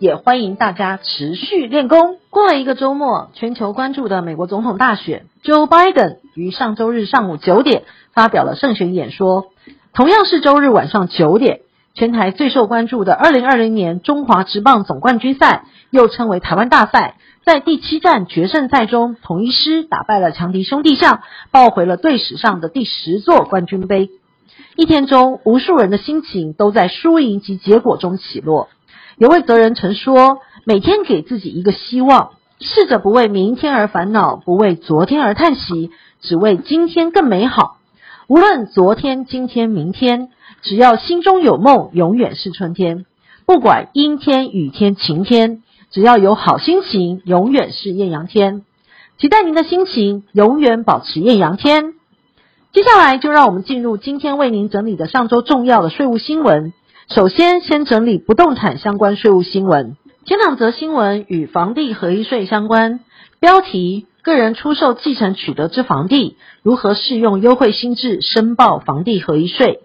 [0.00, 2.16] 也欢迎大家持续练功。
[2.30, 7.82] 过了一个周末，全球关注的美国总统大选，Joe Biden 于上周日上午九点
[8.14, 9.48] 发表了胜选演说。
[9.92, 11.60] 同样是周日晚上九点，
[11.92, 21.20] 全台最受关注的二零二零年中华职棒总冠军赛，又称为台湾大赛，在第七战决胜赛中，统一狮打败了强敌兄弟象，
[21.50, 24.08] 抱回了队史上的第十座冠军杯。
[24.76, 28.68] 一天中，无数人的心情都在输赢及结果中起落。
[29.20, 35.90] 有位哲人曾说：“每天给自己一个希望，试着不为明天而烦恼，不为昨天而叹息，
[36.22, 37.76] 只为今天更美好。
[38.28, 40.30] 无论昨天、今天、明天，
[40.62, 43.04] 只要心中有梦，永远是春天。
[43.44, 48.62] 不管阴天、雨天、晴天，只要有好心情，永远是艳阳天。
[49.18, 51.92] 期待您的心情永远保持艳阳天。”
[52.72, 56.72] 接下来就让我们进入今天为您整理的上周重要的税务新闻。
[57.12, 59.96] 首先，先整理不动产相关税务新闻。
[60.26, 63.00] 前两则新闻与房地合一税相关。
[63.40, 69.80] 标题：个人出售继承取得之房地，如何适用优惠新制申报房地合一税？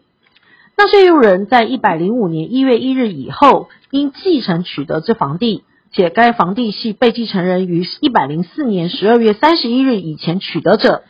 [0.78, 11.02] 纳税义务人在一百零五年一月一日以后，因继承取得之房地，且该房地系被继承人于一百零四年十二月三十一日以前取得者。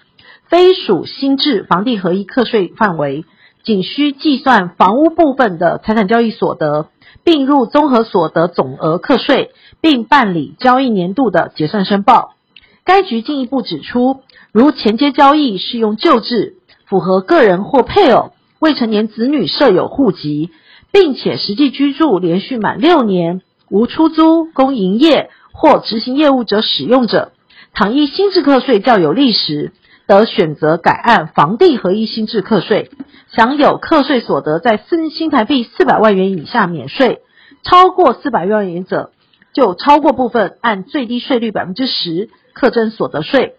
[0.47, 3.25] 非属新制房地合一课税范围，
[3.65, 6.87] 仅需计算房屋部分的财产交易所得，
[7.23, 12.35] 并入综合所得总额课税，并办理交易年度的结算申报。
[12.83, 14.21] 该局进一步指出，
[14.51, 20.51] 如前接交易适用旧制，符合个人或配偶、未成年子女设有户籍，
[20.91, 27.31] 并且实际居住连续满六年，无出租、供营业或执行业务者使用者，
[27.73, 29.73] 倘依新制课税较有利时，
[30.07, 32.91] 得选择改按房地合一新制课税，
[33.31, 37.21] 享有课税所得在新新台币四百万元以下免税，
[37.63, 39.11] 超过四百万元者，
[39.53, 43.55] 就超过部分按最低税率百分之十课征所得税。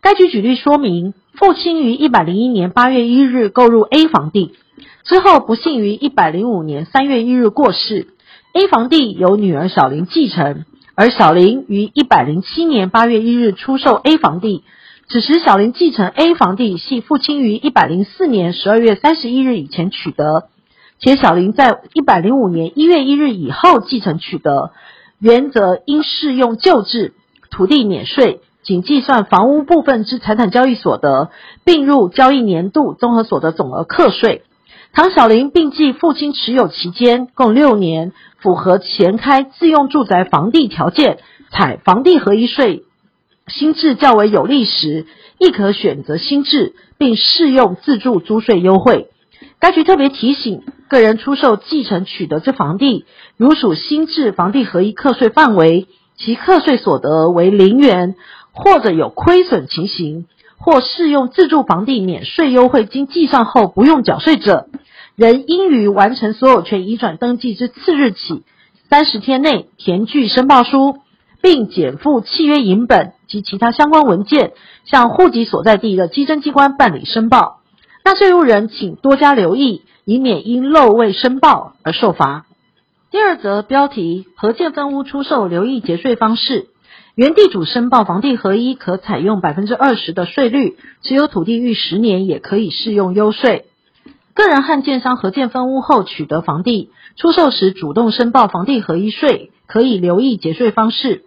[0.00, 4.54] 该局举例说明，父亲于一百零一年八月一日购入 A 房地，
[5.04, 8.08] 之后不幸于一百零五年三月一日过世
[8.52, 10.64] ，A 房地由女儿小玲继承，
[10.96, 14.64] 而小玲于一百零七年八月一日出售 A 房地。
[15.06, 20.48] 此时，小林继承 A 房地系父亲于一百零四年十二月三十一日以前取得，
[20.98, 24.72] 且小林在一百零五年一月一日以后继承取得，
[25.18, 27.12] 原则应适用旧制，
[27.50, 31.30] 土地免税，仅计算房屋部分之财产交易所得，
[31.64, 34.42] 并入交易年度综合所得总额课税。
[34.94, 41.18] 唐小林并计父亲持有期间共六年，符合前开自用住宅房地条件，
[41.50, 42.84] 采房地合一税。
[43.46, 45.06] 新制较为有利时，
[45.38, 49.08] 亦可选择新制，并适用自住租税优惠。
[49.58, 53.04] 该局特别提醒，个人出售继承取得之房地，
[53.36, 58.14] 如属新制房地合一课税范围，其课税所得为零元，
[58.52, 60.24] 或者有亏损情形，
[60.56, 64.68] 或适用自住房地免税优惠，经计算后不用缴税者，
[65.16, 68.42] 仍应于完成所有权移转登记之次日起
[68.88, 71.00] 三十天内填具申报书。
[71.42, 74.52] 并减负契约银本及其他相关文件，
[74.84, 77.58] 向户籍所在地的稽征机关办理申报。
[78.04, 82.46] 纳税人请多加留意，以免因漏未申报而受罚。
[83.10, 86.68] 第二则标题：合建分屋出售留意节税方式。
[87.16, 93.64] 原地主申报房地合一可采用百分之二十的税率，持有土地逾十年也可以适用优税。
[94.34, 101.24] 个人和建商合建分屋后取得房地，出售时主动申报房地合一税，可以留意节税方式。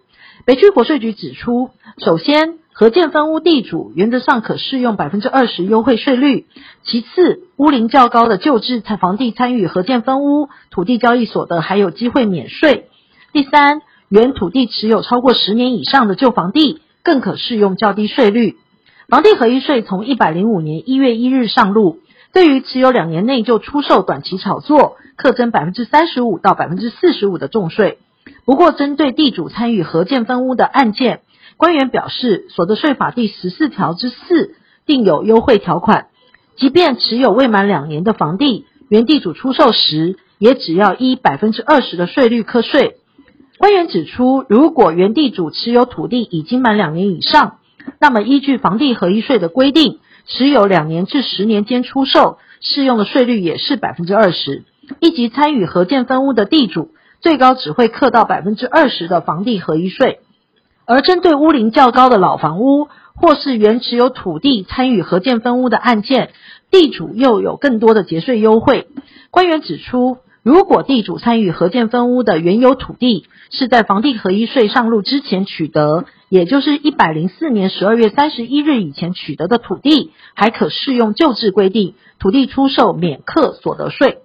[0.48, 6.46] 北区国税局指出，首先，合建分屋地主原则上可适用百分之二十优惠税率；
[6.84, 12.84] 其次，屋龄较高的旧制房地参与合建分屋，土地交易所得还有机会免税；
[13.34, 18.56] 第三，原土地持有超过十年以上的旧房地，更可适用较低税率。
[19.10, 21.98] 房地合一税从一百零五年一月一日上路，
[22.32, 27.98] 对于持有两年内就出售短期炒作，课征百分之三十五到百分之四十五的重税。
[28.44, 31.20] 不过，针对地主参与合建分屋的案件，
[31.56, 34.54] 官员表示，所得税法第十四条之四
[34.86, 36.06] 定有优惠条款，
[36.56, 42.96] 即便持有未满两年的房地，原地主出售时，也只要依百分之二十的税率课税。
[43.58, 47.58] 官员指出，如果原地主持有土地已经满两年以上，
[48.00, 54.64] 那么依据房地合一税的规定，持有两年至十年间出售，适用的税率也是百分之二十。
[55.00, 60.20] 一级参与合建分屋的地主，最高只会课到百分之二十的房地合一税。
[60.86, 66.30] 而针对屋龄较高的老房屋，或是原持有土地参与合建分屋的案件，
[66.70, 68.86] 地主又有更多的节税优惠。
[69.30, 84.20] 官员指出，如果地主参与合建分屋的原有土地是在房地合一税上路之前取得，也就是一百零四年十二月三十一日以前取得的土地，还可适用旧制规定，土地出售免课所得税。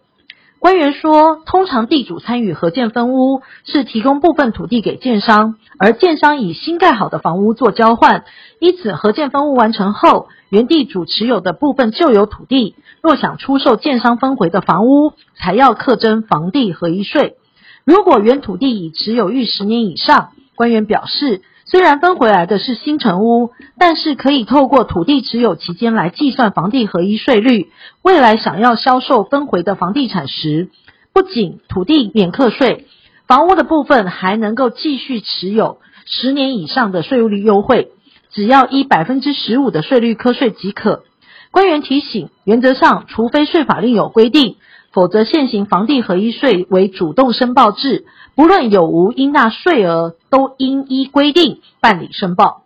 [0.64, 8.24] 官员说，通常地主参与合建分屋是提供部分土地给建商，而建商以新盖好的房屋做交换，
[8.60, 17.36] 因此合建分屋完成后，原地主持有的部分旧有土地，若想出售建商分回的房屋，才要课征房地合一税。
[17.84, 27.72] 如果原土地已持有逾十年以上，官员表示，虽然分回来的是新成屋，但是可以透过土地持有期间来计算房地合一税率。
[28.02, 30.70] 未来想要销售分回的房地产时，
[31.14, 32.86] 不仅土地免课税，
[33.28, 37.92] 房屋的部分还能够继续持有十年以上的税务率优惠，
[38.32, 41.04] 只要依百分之十五的税率课税即可。
[41.52, 44.58] 官员提醒，原则上，除非税法另有规定，
[44.94, 48.06] 否则现行房地合一税为主动申报制，
[48.36, 52.62] 不论有无应纳税额，都应依规定办理申报。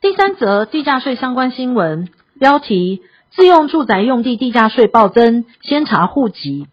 [0.00, 2.08] 第三则地价税相关新闻，
[2.38, 3.02] 标题：
[3.32, 6.68] 自用住宅用地地价税暴增，先查户籍。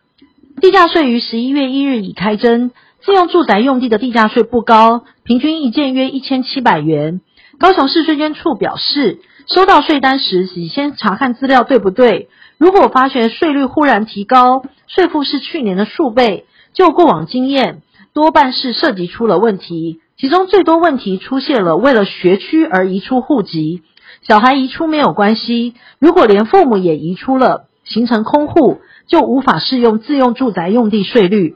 [0.61, 2.69] 地价税于十一月一日已开征，
[3.01, 7.21] 自用住宅用地的地价税不高，平均一件约一千七百元。
[7.59, 12.29] 高雄市税捐处表示，收到税单时，已先查看资料对不对。
[12.57, 17.81] 如果发现税率忽然提高，税负是去年的数倍，就过往经验，
[18.13, 20.01] 多半是涉及出了问题。
[20.17, 23.81] 其中最多问题出现了为了学区而移出户籍，
[24.21, 31.55] 小孩移出没有关系，如果连父母也移出了，形成空户，就无法适用自用住宅用地税率。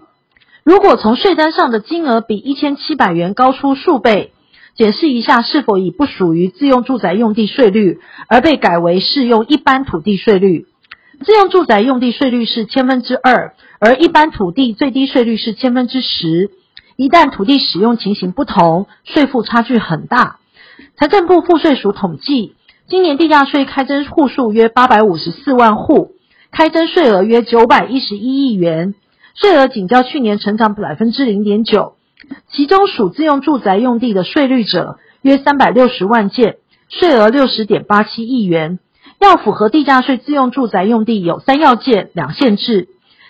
[0.63, 4.33] 如果从税单上的金额比一千七百元高出数倍，
[4.77, 10.67] 解释一下是否已不属于自用住宅用地税率，而被改为适用一般土地税率。
[11.25, 16.51] 自用住宅用地税率是千分之二，而一般土地最低税率是千分之十。
[16.95, 20.37] 一旦土地使用情形不同，税负差距很大。
[20.95, 22.53] 财政部赋税署统计，
[22.87, 26.11] 今年地价税开征户数约八百五十四万户，
[26.51, 28.93] 开征税额约九百一十一亿元，
[29.33, 31.96] 税额仅较去年成长百分之零点九。
[32.51, 36.57] 其中属自用住宅用地的税率者约三百六十万件，
[36.89, 38.79] 税额六十点八七亿元。
[39.19, 42.89] 要符合地价税自用住宅用地有三要件两限制。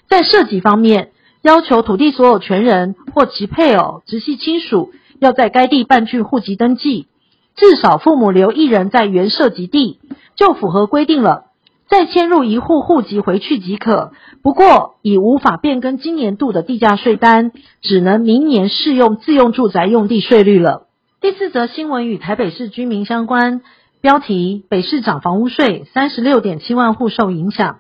[0.10, 1.12] 在设籍方面，
[1.42, 7.08] 要求土地所有权人或其配偶、直系亲属要在该地办具户籍登记，
[7.56, 10.00] 至少父母留一人在原设籍地，
[10.36, 11.47] 就符合规定了。
[11.90, 14.12] 再迁入一户户籍回去即可，
[14.44, 20.88] 不过已无法变更今年度的地价税单，只能明年适用自用住宅用地税率了。
[21.22, 23.62] 第四则新闻与台北市居民相关，
[24.02, 27.80] 标题：北市涨房屋税，三十六点七万户受影响。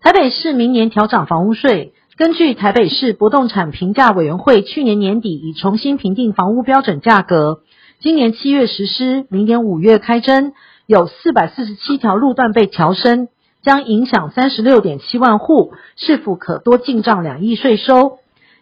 [0.00, 7.62] 台北市明年调涨房屋税，根据台北市不动产评价委员会去年年底已重新评定房屋标准价格，
[7.98, 10.52] 今年七月实施，明年五月开征，
[10.86, 13.26] 有四百四十七条路段被调升。
[13.68, 18.16] 将影响三十六点七万户，市府可多进账两亿税收。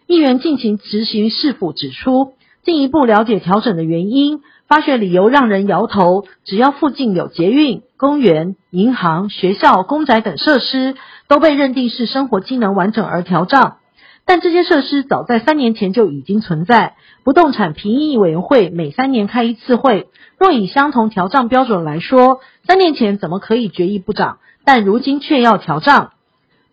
[0.05, 2.33] 议员进行执行，市府指出，
[2.65, 6.25] 进一步了解调整的原因，发现理由让人摇头。
[6.43, 10.95] 只要附近有捷运、公园、银行、学校、公宅等设施，
[11.29, 13.77] 都被认定是生活机能完整而调账。
[14.25, 16.95] 但这些设施早在三年前就已经存在。
[17.23, 24.39] 不动产评议委员会每三年开一次会，若以相同调账标准来说，三年前怎么可以决议不涨？
[24.67, 26.11] 但如今却要调涨。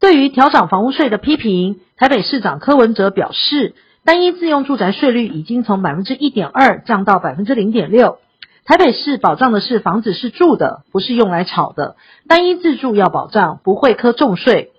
[0.01, 8.19] 对于调涨房屋税的批评，台北市长柯文哲表示，单一自用住宅税率已经从百分之一点二降到百分之零点六。
[8.65, 11.95] 台北市保障的是房子是住的，不是用来炒的。
[12.27, 14.73] 单一自住要保障，不会课重税。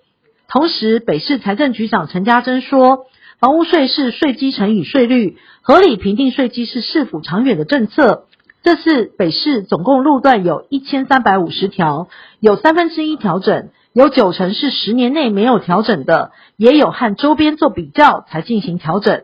[0.50, 3.06] 同时，北市财政局长陈家珍说，
[3.40, 8.26] 房屋税是税基乘以税率，合理评定税基是市府长远的政策。
[8.66, 12.08] 这次北市总共路段有一千三百五十条，
[12.40, 19.22] 有三分之一调整，有九成是十年内没有调整的，也有和周边做比较才进行调整。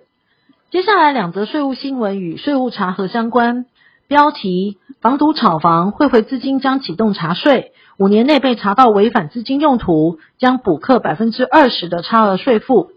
[0.69, 3.65] 接下来两则税务新闻与税务查核相关，
[4.07, 12.91] 标题：房赌炒房汇回资金将启动查税，五年内被查到违反资金用途，将补课百分之二十的差额税负。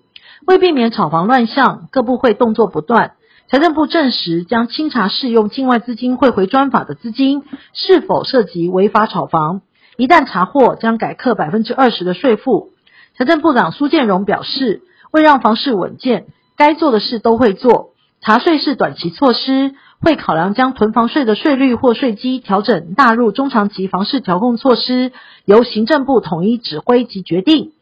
[0.47, 3.13] 为避免炒房乱象，各部会动作不断。
[3.51, 7.43] 财政部证实将清查适用境外资金汇回专法的资金
[7.75, 9.61] 是否涉及违法炒房，
[9.99, 12.71] 一旦查获，将改课百分之二十的税负。
[13.17, 14.83] 财政部长苏建荣表示，
[15.13, 16.25] 为让房市稳健，
[16.57, 17.91] 该做的事都会做，
[18.23, 25.13] 查税是短期措施，会考量将囤房税的税率或税基调整纳入中长期房市调控措施，
[25.45, 27.73] 由行政部统一指挥及决定。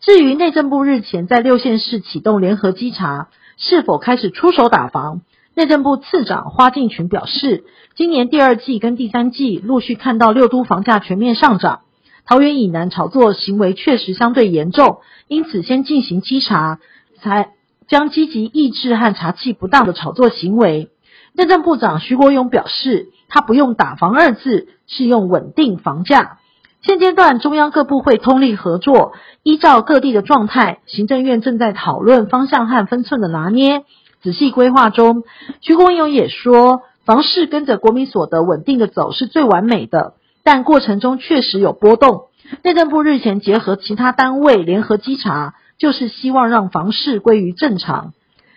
[0.00, 3.28] 至于内政部日前在六县市启动联合稽查。
[3.56, 5.20] 是否开始出手打房？
[5.54, 11.82] 内政部次长花敬群表示，今年第二季跟第三季陆续看到六都房价全面上涨，
[12.26, 16.80] 桃园以南炒作行为确实相对严重，因此先进行稽查，
[17.20, 17.52] 才
[17.86, 20.90] 将积极抑制和查缉不当的炒作行为。
[21.32, 26.38] 内政部长徐国勇表示，他不用打房二字，是用稳定房价。
[26.86, 33.84] 现阶段，中央各部会通力合作，依照各地的状态，行政院正在讨论方向和分寸的拿捏，
[34.22, 35.22] 仔细规划中。
[35.62, 40.12] 徐国勇也说，房市跟着国民所得稳定的走是最完美的，
[40.42, 42.24] 但过程中确实有波动。
[42.62, 48.12] 内政部日前结合其他单位联合稽查，就是希望让房市归于正常。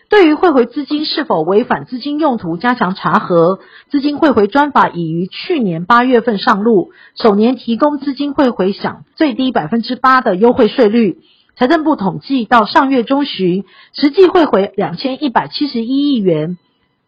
[0.09, 3.59] 对于汇回资金是否违反资金用途，加强查核。
[3.89, 11.19] 资金汇回专法已于去年八月份上路，首年提供资金汇回享最低百分之八的优惠税率。
[11.57, 16.57] 财政部统计到上月中旬，实际汇回两千一百七十一亿元。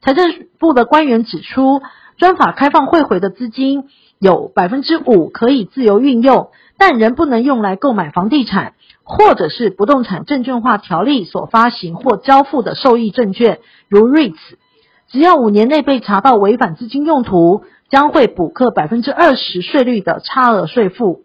[0.01, 1.81] 财政部的官员指出，
[2.17, 3.85] 专法开放汇回的资金
[4.19, 8.73] 有百分之五可以自由运用，但仍不能用来购买房地产。
[9.11, 14.35] 或者是不动产证券化条例所发行或交付的受益证券，如 REITs，
[15.07, 21.23] 只要五年内被查到违反资金用途，将会补课百分之二十税率的差额税负。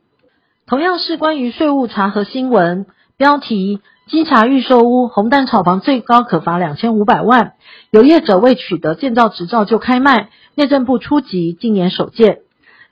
[0.66, 2.86] 同样是关于税务查核新闻，
[3.18, 7.52] 标题：稽查预售屋红蛋炒房最高可罚两千五百万，
[7.90, 12.38] 有业者未取得建造执照就开卖，内政部初级，今年首见。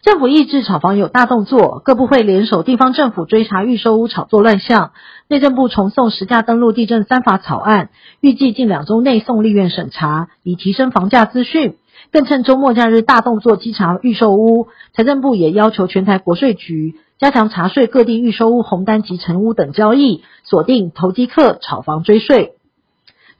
[0.02, 4.90] 政府抑制炒房有大动作，各部会联手地方政府追查预售屋炒作乱象。
[5.28, 7.90] 内政部重送实价登录地震三法草案，
[8.21, 11.76] 预计近两周内送立院审查，以提升房价资讯。
[12.11, 14.66] 更趁周末假日大动作稽查预售屋。
[14.92, 22.54] 财政部也要求全台国税局加强查税各地预售屋红单及成屋等交易，锁定投机客炒房追税。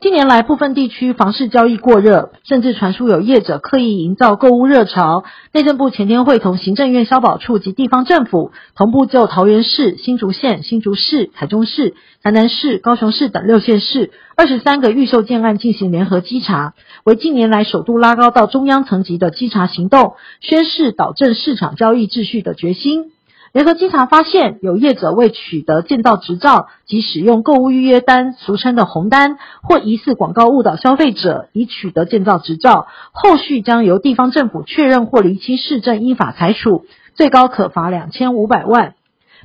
[0.03, 5.23] 近年来，部分地区房市交易过热，甚至传出有业者刻意营造购物热潮。
[5.53, 23.13] 内政部前天会同行政院消保处及地方政府，同步就桃园市、新竹县、新竹市、台中市、台南市、高雄市等六县市二十三个预售建案进行联合稽查，为近年来首度拉高到中央层级的稽查行动，宣示导正市场交易秩序的决心。
[23.53, 38.95] 联合稽查发现，有业者未取得建造执照及使用购物预约单（俗称的红单）或疑似广告误导消费者，已取得建造执照，后续将由地方政府确认或厘清市政，依法裁处，最高可罚两千五百万。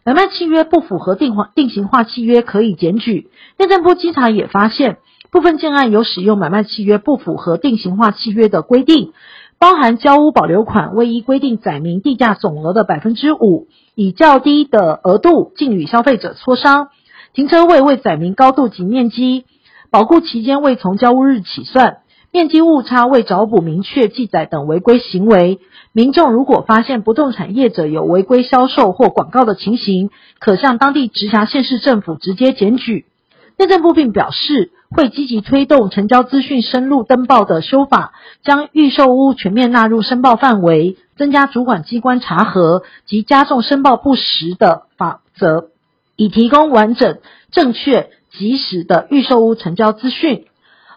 [0.05, 3.29] 买卖契约不符合定定型化契约，可以检举。
[3.57, 4.99] 内政部稽查也发现，
[5.31, 9.11] 部分建案有使用买卖契约不符合定型化契约的规定，
[9.59, 13.67] 包含交屋保留款未依规定载明地价总额的百分之五。
[13.95, 16.89] 以较低的额度竟与消费者磋商，
[17.33, 19.45] 停车位未载明高度及面积，
[19.89, 21.97] 保固期间未从交屋日起算，
[22.31, 25.59] 面积误差未找补明确记载等违规行为，
[25.93, 33.05] 民众如果发现不动产业者有违规销售或广告的情形，可向当地直辖县市政府直接检举。
[33.57, 38.13] 内政部并表示，会积极推动成交资讯深入登报的修法，
[38.43, 45.69] 将预售屋全面纳入申报范围，增加主管机关查核及加重申报不实的法则，
[46.15, 47.19] 以提供完整、
[47.51, 50.45] 正确、及时的预售屋成交资讯。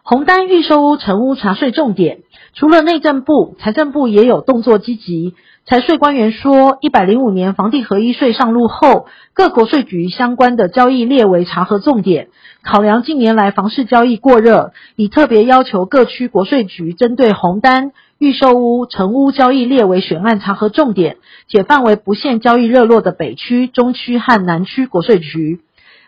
[0.03, 2.21] 红单预售屋成屋查税重点，
[2.55, 5.35] 除了内政部，财政部也有动作积极。
[5.67, 12.29] 财税官员说，一百零五年房地合一税上路后，各国税局相关的交易列为查核重点。
[12.63, 25.61] 考量近年来房市交易过热，已特别要求各区国税局针对红单、预售屋、成屋交易列为选案查核重点，且范围不限交易热络的北区、中区和南区国税局。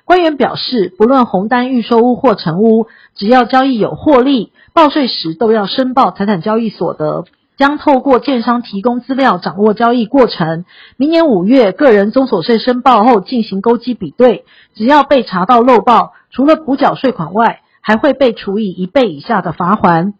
[0.04, 7.26] 官员表示，不论红单、预售屋或成屋，只要交易有获利，报税时都要申报财产交易所得，
[7.58, 10.64] 将透过建商提供资料掌握交易过程。
[10.96, 20.14] 明年五月个人综所税申报后进行勾稽比对，只要被查到漏报，除了补缴税款外，还会被处以一倍以下的罚锾。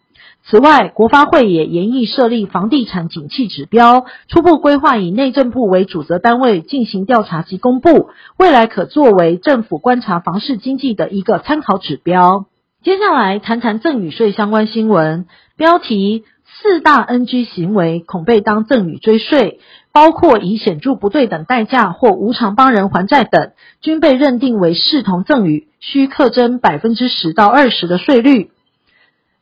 [0.45, 12.45] 此外，国发会也研议设立房地产景气指标，初步规划以内政部为主责单位进行调查及公布，未来可作为政府观察房市经济的一个参考指标。
[12.83, 19.61] 接下来谈谈赠与税相关新闻，标题：四大 NG 行为恐被当赠与追税，
[19.93, 28.51] 包括以显著不对等代价或无偿帮人还债等，均被认定为视同赠与，需课征百分之十到二十的税率。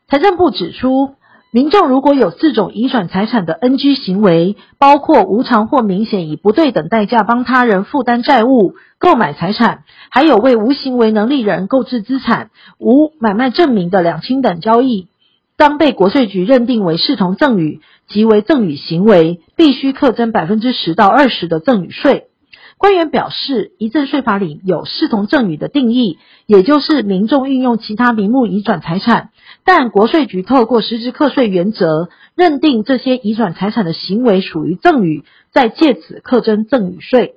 [0.06, 1.14] 财政部指出，
[1.52, 15.08] 民众如果有四种移转财产的 NG 行为，包括无偿或明显以不对等代价帮他人负担债务、购买财产，还有为无行为能力人购置资产、无买卖证明的两清等交易，
[15.56, 22.28] 当被国税局认定为视同赠与，即为赠与行为，必须课征百分之十到二十的赠与税。
[22.78, 29.30] 官员表示，遗赠税法里有视同赠与的定义，也就是民众运用其他名目移转财产。
[29.64, 37.36] 但国税局透过实质课税原则，认定这些移转财产的行为属于赠与，再借此课征赠与税。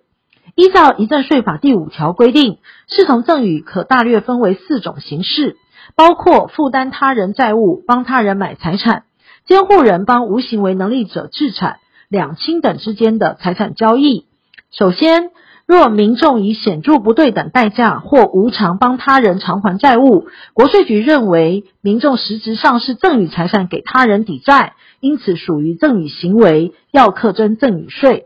[0.55, 5.57] 依照遗赠税法第五条规定，视同赠与可大略分为四种形式，
[5.95, 9.03] 包括负担他人债务、帮他人买财产、
[9.45, 11.77] 监护人帮无行为能力者置产、
[12.07, 14.25] 两清等之间的财产交易。
[14.71, 15.31] 首先，
[15.65, 28.25] 若民众以显著不对等代价或无偿帮他人偿还债务，国税局认为民众实质上是赠与财产给他人抵债，因此属于赠与行为，要课征赠与税。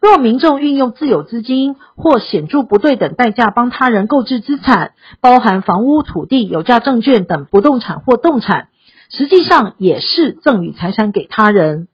[0.00, 8.68] 若民众运用自有资金或显著不对等代价帮他人购置资产，包含房屋、土地、有价证券等不动产或动产，
[9.10, 11.88] 实际上也是赠与财产给他人。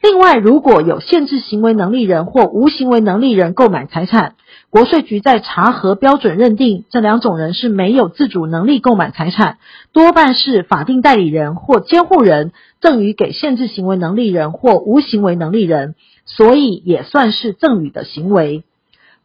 [0.00, 4.34] 另外，如果有限制行为能力人或无行为能力人购买财产，
[4.70, 9.58] 国税局在查核标准认定这两种人是没有自主能力购买财产，
[9.92, 18.62] 多半是法定代理人或监护人赠与给限制行为能力人或无行为能力人，所以也算是赠与的行为。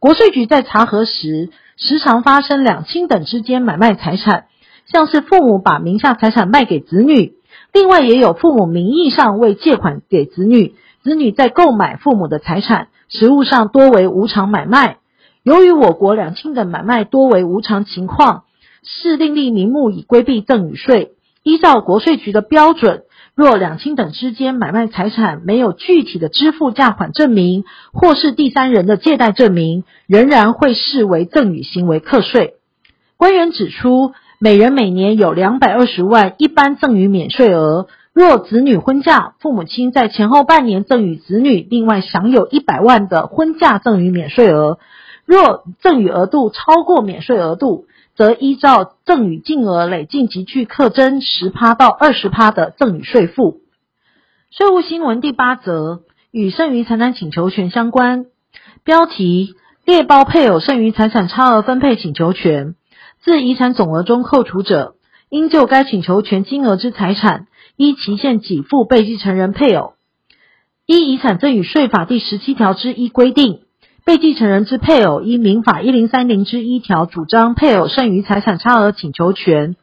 [0.00, 4.46] 国税局在查核时，时常发生两清等之间买卖财产，
[4.86, 7.34] 像是父母把名下财产卖给子女。
[7.74, 14.98] 另外，也有父母名义上未借款给子女，子女在购买父母的财产，实物上多为无偿买卖。
[15.42, 18.44] 由于我国两清等买卖多为无偿情况，
[18.84, 21.14] 是另立名目以规避赠与税。
[21.42, 23.02] 依照国税局的标准，
[23.34, 32.54] 若两清等之间买卖财产没有具体的支付价款证明，或是第三人的借贷证明，仍然会视为赠与行为课税。
[33.16, 34.12] 官员指出。
[34.44, 44.78] 每人每年有两百二十万一般赠与免税额，若子女婚嫁，父母亲在前后半年赠与子女，另外享有一百万的婚嫁赠与免税额。
[45.24, 53.62] 若赠与额度超过免税额度，则依照赠与净额累进级距课征十趴到二十趴的赠与税负。
[54.50, 58.26] 税务新闻第八则与剩余财产请求权相关，
[58.84, 59.54] 标题：
[59.86, 62.74] 猎包配偶剩余财产差额分配请求权。
[63.24, 64.96] 自遗产总额中扣除者，
[65.30, 69.94] 应就该请求权金额之财产，依期限给付被继承人配偶。
[70.84, 73.60] 依遗产赠与税法第十七条之一规定，
[74.04, 79.74] 被继承人之配偶依民法一零三零之一条主张配偶剩余财产差额请求权，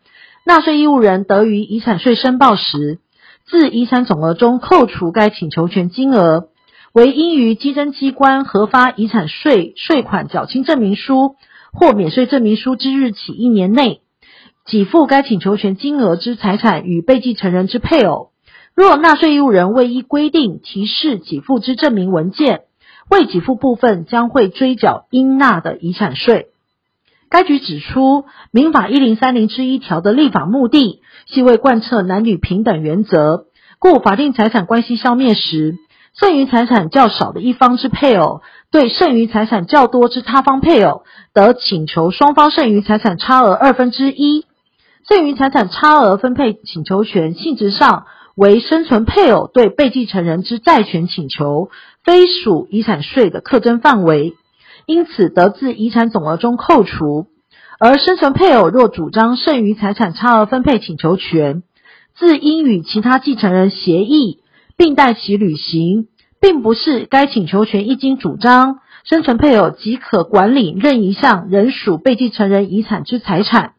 [0.46, 3.00] 纳税义务人得于遗产税申报时，
[3.48, 6.50] 自遗产总额中扣除该请求权金额，
[6.94, 11.38] 为应于稽征机关核发遗产税税款缴清证明书。
[11.74, 14.02] 或免税证明书之日起一年内，
[14.66, 18.32] 给付该请求权金额之财产与被继承人之配偶。
[18.76, 22.62] 若纳税义务人未依规定提示给付之证明文件，
[23.10, 26.48] 未给付部分将会追缴应纳的遗产税。
[27.30, 33.46] 该局指出，民法一零三零之一条的立法目的，系为贯彻男女平等原则，
[33.80, 35.76] 故法定财产关系消灭时，
[36.14, 41.04] 剩余财产较少的一方之配偶，对剩余财产较多之他方配偶，
[41.34, 44.46] 得请求双方剩余财产差额二分之一。
[45.10, 51.70] 剩余财产差额分配请求权性质上为生存配偶对被继承人之债权请求，
[52.06, 54.36] 非属遗产税的课征范围，
[54.86, 57.28] 因此得自遗产总额中扣除。
[57.78, 61.62] 而生存配偶若主张剩余财产差额分配请求权，
[62.16, 64.38] 自应与其他继承人协议。
[64.78, 66.08] 并待其履行，
[66.42, 73.74] 并不是该请求权一经主张，生存配偶即可管理任一项仍属被继承人遗产之财产。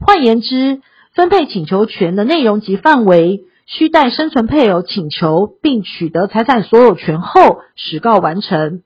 [0.00, 0.80] 换言之，
[1.12, 8.82] 分配请求权的内容及范围，需待生存配偶请求并取得财产所有权后，始告完成。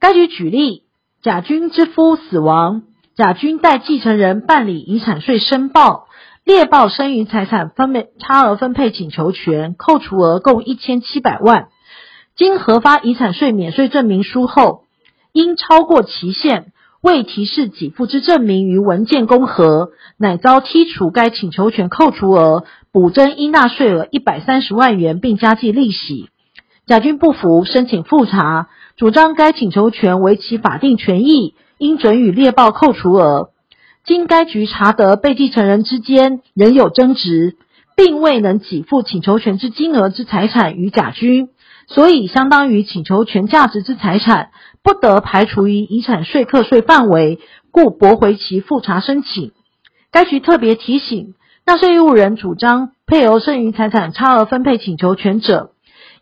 [0.00, 0.82] 该局举例，
[1.22, 2.82] 甲君之夫死亡，
[3.14, 6.08] 甲君代继承人办理遗产税申报。
[6.44, 11.68] 列报剩余财产分配差额分配请求权扣除额共一千七百万，
[12.36, 14.82] 经核发遗产税免税证明书后，
[15.32, 26.28] 因超过期限，未提示给付之证明于文件公核，乃遭剔除该请求权扣除额，补征应纳税额一百三十万元，并加计利息。
[26.86, 33.50] 甲君不服，申请复查，主张该请求权为其法定权益，应准予列报扣除额。
[34.04, 37.56] 经该局查得被继承人之间仍有争执，
[37.96, 41.48] 并未能给付请求权之金额之财产于甲君，
[41.86, 44.50] 所以相当于请求权价值之财产
[44.82, 47.38] 不得排除于遗产税课税范围，
[47.70, 49.52] 故驳回其复查申请。
[50.10, 51.34] 该局特别提醒，
[51.66, 55.72] 纳税义务人主张配偶剩余财产差额分配请求权者，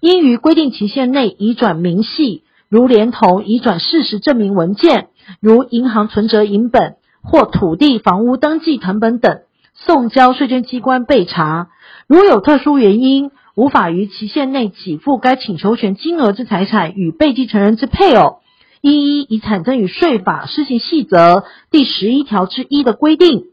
[0.01, 5.09] 应于规定期限内移转明细，如连同移转事实证明文件，
[5.41, 6.97] 如银行存折影本。
[7.25, 9.43] 或土地、房屋登记謄本等，
[9.75, 11.69] 送交税捐机关备查。
[12.09, 18.41] 如有特殊原因，无法于期限内给付该请求权金额之财产与被继承人之配偶，
[18.81, 21.37] 应依《遗产赠与税法施行细则》
[21.71, 23.45] 第十一条之一的规定，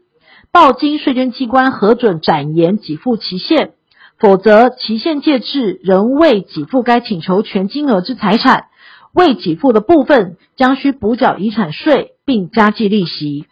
[0.50, 3.72] 报经税捐机关核准展延给付期限。
[4.18, 8.66] 否则，期限届至仍未给付该请求权金额之财产，
[9.14, 13.46] 未给付的部分将需补缴遗产税，并加计利息。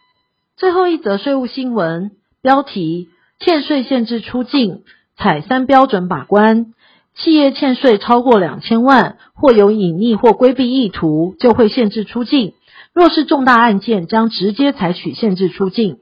[0.58, 2.10] 最后一则税务新闻，
[2.42, 3.08] 标题：
[3.38, 4.82] 欠税限制出境，
[5.18, 6.72] 采三标准把关。
[7.16, 12.52] 企业欠税超过两千万，或有隐匿或规避意图，就会限制出境。
[12.94, 15.98] 若是重大案件，将直接采取限制出境。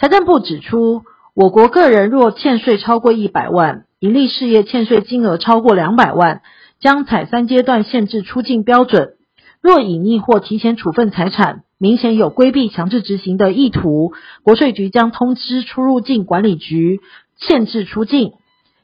[0.00, 1.02] 财政部指出，
[1.34, 6.42] 我国个人若欠税超过一百万，营利事业欠税金额超过两百万，
[6.80, 9.12] 将采三阶段限制出境标准。
[9.60, 17.00] 若隐匿或提前处分财产，明显有规避强制执行的意图，国税局将通知出入境管理局
[17.36, 18.32] 限制出境。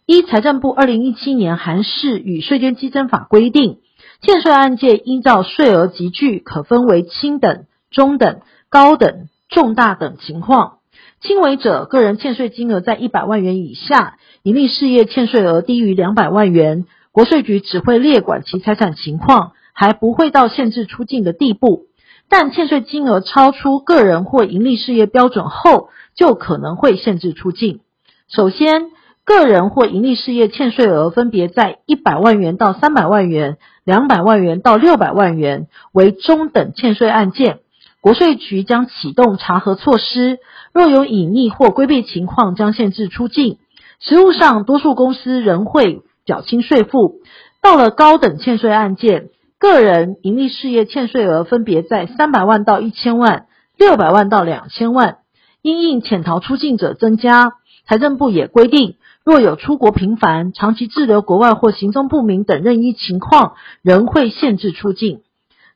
[0.07, 3.79] 依财政部二零一七年函释与税捐稽征法规定，
[4.23, 10.79] 欠税案件依照税额级距可分为轻等、中等、高等、重大等情况。
[11.21, 19.53] 轻微者，个人欠税金额在一百万元以下，营利事业欠税额低于两百万元，国税局只会列管其财产情况。
[19.73, 21.87] 还不会到限制出境的地步，
[22.29, 27.81] 但欠税金额超出个人或营利事业标准后，就可能会限制出境。
[28.33, 28.91] 首先，
[29.25, 37.59] 个人或盈利事业欠税额分别在一百万元到三百万元、两百万元到六百万元为中等欠税案件，
[38.01, 40.39] 国税局将启动查核措施，
[40.73, 43.59] 若有隐匿或规避情况，将限制出境。
[43.99, 47.17] 实务上，多数公司仍会缴清税负。
[47.61, 49.31] 到了高等欠税案件。
[49.59, 53.45] 个人盈利事业欠税额分别在三百万到一千万、
[53.77, 55.19] 六百万到两千万。
[55.61, 57.53] 因应潜逃出境者增加，
[57.91, 65.23] 财政部也规定，若有出国频繁、长期滞留国外或行踪不明等任意情况，仍会限制出境。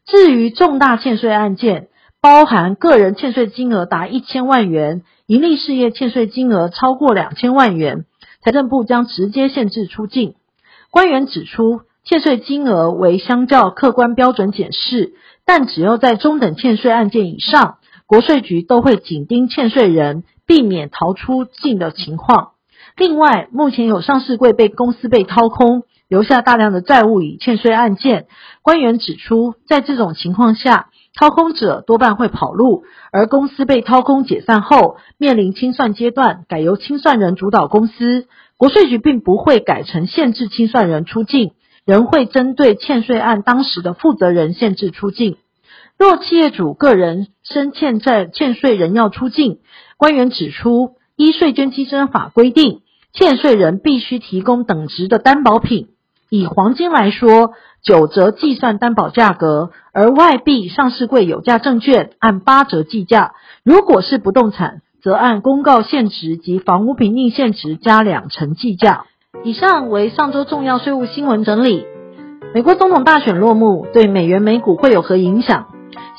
[0.07, 1.89] 至于重大欠税案件，
[2.21, 8.05] 包含个人欠税金额达一千万元，营利事业欠税金额超过两千万元，
[8.45, 10.37] 财政部将直接限制出境。
[10.93, 11.81] 官员指出。
[12.07, 15.15] 欠税金额为相较客观标准检视，
[15.47, 22.53] 但只要在中等欠税案件以上，国税局都会紧盯欠税人，避免逃出境的情况。
[22.97, 28.27] 另外，目前有上市柜被公司被掏空，留下大量的债务与欠税案件。
[28.63, 38.27] 官员指出，在这种情况下，掏空者多半会跑路，而公司被掏空解散后，面临清算阶段，改由清算人主导公司。
[38.57, 41.53] 国税局并不会改成限制清算人出境。
[41.87, 45.37] 仍会针对欠税案当时的负责人限制出境。
[45.99, 49.59] 若企业主个人身欠债欠税人要出境，
[49.97, 52.81] 官员指出，依税捐稽征法规定，
[53.13, 55.89] 欠税人必须提供等值的担保品。
[56.31, 57.53] 以黄金来说，
[57.83, 63.35] 九折计算担保价格，而外币、上市柜有价证券按八折计价。
[63.63, 69.05] 如果是不动产，则按公告现值及房屋评定现值加两成计价。
[69.45, 71.85] 以上为上周重要税务新闻整理。
[72.55, 75.74] 美国总统大选落幕，对美元美股会有何影响？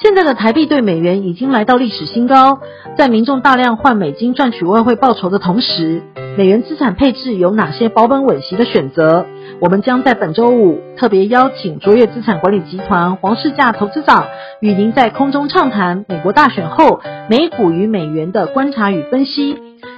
[0.05, 2.59] 现在的台币对美元已经来到历史新高。
[2.95, 6.03] 在民众大量换美金赚取外汇报酬的同时，
[6.37, 9.25] 美元资产配置有哪些保本稳息的选择？
[9.59, 14.27] 我们将在本周五特别邀请卓越资产管理集团黄世驾投资长
[14.61, 19.57] 与您在空中畅谈美国大选后美股与美元的观察与分析。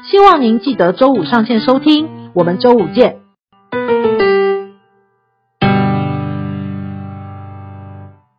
[0.10, 2.08] 希望您记得周五上线收听。
[2.34, 3.18] 我们周五见。